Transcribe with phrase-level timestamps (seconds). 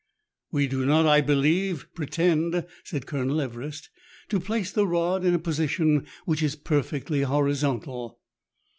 [0.51, 3.91] "We do not, I believe, pretend," said Colonel Everest,"
[4.29, 8.17] to place the rod in a position which is perfectly horizontal."